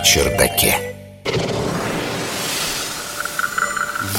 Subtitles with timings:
[0.00, 0.76] чердаке.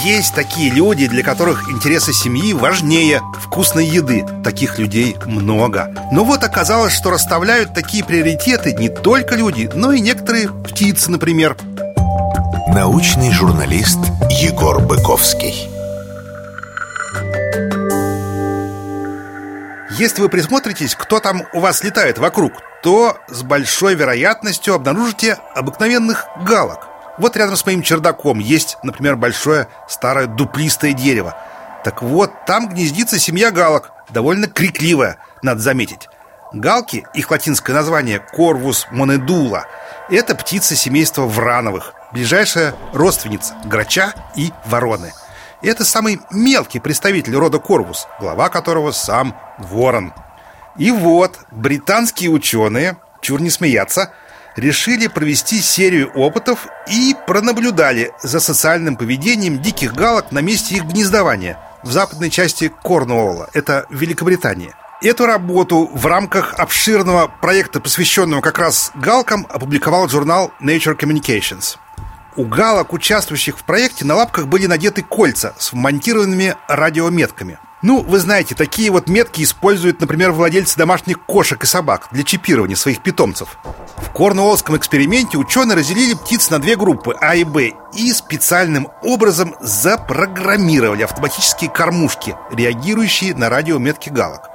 [0.03, 4.23] Есть такие люди, для которых интересы семьи важнее вкусной еды.
[4.43, 5.91] Таких людей много.
[6.11, 11.57] Но вот оказалось, что расставляют такие приоритеты не только люди, но и некоторые птицы, например.
[12.67, 13.99] Научный журналист
[14.29, 15.74] Егор Быковский.
[19.97, 22.51] Если вы присмотритесь, кто там у вас летает вокруг,
[22.83, 26.89] то с большой вероятностью обнаружите обыкновенных галок.
[27.17, 31.37] Вот рядом с моим чердаком есть, например, большое старое дуплистое дерево.
[31.85, 36.09] Так вот, там гнездится семья галок, довольно крикливая, надо заметить.
[36.51, 39.63] Галки, их латинское название Corvus monedula,
[40.09, 45.13] это птицы семейства врановых, ближайшая родственница грача и вороны.
[45.61, 50.13] Это самый мелкий представитель рода Корвус, глава которого сам ворон.
[50.77, 54.11] И вот британские ученые, чур не смеяться,
[54.55, 61.59] решили провести серию опытов и пронаблюдали за социальным поведением диких галок на месте их гнездования
[61.83, 64.75] в западной части Корнуолла, это Великобритания.
[65.01, 71.77] Эту работу в рамках обширного проекта, посвященного как раз галкам, опубликовал журнал Nature Communications.
[72.37, 77.59] У галок, участвующих в проекте, на лапках были надеты кольца с вмонтированными радиометками.
[77.81, 82.75] Ну, вы знаете, такие вот метки используют, например, владельцы домашних кошек и собак для чипирования
[82.75, 83.57] своих питомцев.
[83.97, 89.55] В Корнуоллском эксперименте ученые разделили птиц на две группы А и Б и специальным образом
[89.61, 94.49] запрограммировали автоматические кормушки, реагирующие на радиометки галок.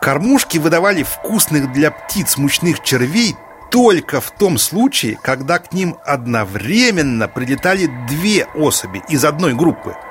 [0.00, 3.36] Кормушки выдавали вкусных для птиц мучных червей
[3.70, 9.94] только в том случае, когда к ним одновременно прилетали две особи из одной группы–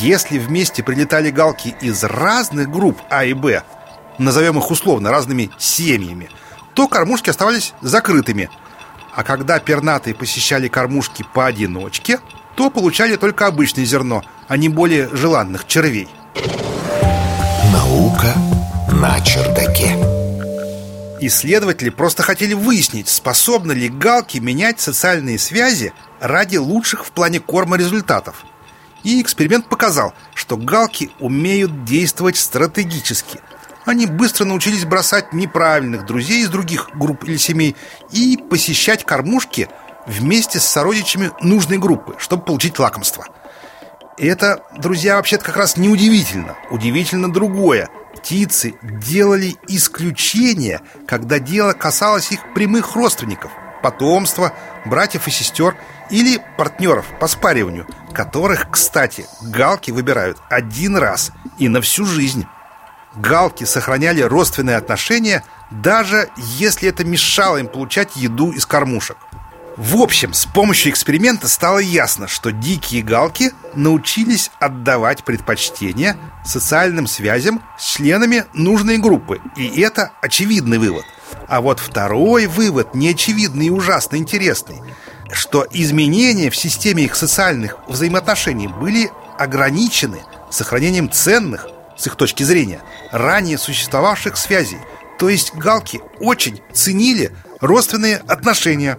[0.00, 3.62] если вместе прилетали галки из разных групп А и Б,
[4.18, 6.28] назовем их условно разными семьями,
[6.74, 8.50] то кормушки оставались закрытыми.
[9.14, 12.20] А когда пернатые посещали кормушки поодиночке,
[12.56, 16.08] то получали только обычное зерно, а не более желанных червей.
[17.72, 18.34] Наука
[18.92, 20.19] на чердаке.
[21.20, 27.76] Исследователи просто хотели выяснить, способны ли галки менять социальные связи ради лучших в плане корма
[27.76, 28.44] результатов–
[29.02, 33.40] и эксперимент показал, что галки умеют действовать стратегически.
[33.86, 37.76] Они быстро научились бросать неправильных друзей из других групп или семей
[38.12, 39.68] и посещать кормушки
[40.06, 43.26] вместе с сородичами нужной группы, чтобы получить лакомство.
[44.18, 46.56] И это, друзья, вообще-то как раз не удивительно.
[46.70, 47.88] Удивительно другое.
[48.22, 53.50] Птицы делали исключения, когда дело касалось их прямых родственников,
[53.82, 54.52] потомства,
[54.84, 55.74] братьев и сестер
[56.10, 62.46] или партнеров по спариванию, которых, кстати, галки выбирают один раз и на всю жизнь.
[63.16, 69.16] Галки сохраняли родственные отношения, даже если это мешало им получать еду из кормушек.
[69.80, 77.62] В общем, с помощью эксперимента стало ясно, что дикие галки научились отдавать предпочтение социальным связям
[77.78, 79.40] с членами нужной группы.
[79.56, 81.06] И это очевидный вывод.
[81.48, 84.82] А вот второй вывод неочевидный и ужасно интересный–
[85.32, 92.80] что изменения в системе их социальных взаимоотношений были ограничены сохранением ценных, с их точки зрения,
[93.12, 94.78] ранее существовавших связей.
[95.18, 98.98] То есть галки очень ценили родственные отношения.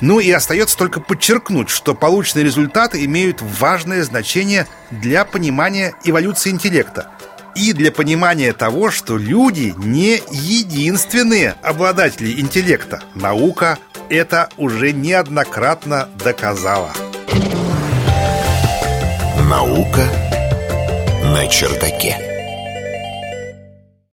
[0.00, 7.10] Ну и остается только подчеркнуть, что полученные результаты имеют важное значение для понимания эволюции интеллекта
[7.54, 13.02] и для понимания того, что люди не единственные обладатели интеллекта.
[13.14, 16.92] Наука это уже неоднократно доказала.
[19.48, 20.06] Наука
[21.24, 22.27] на чердаке.